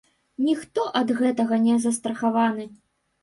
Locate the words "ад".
1.01-1.13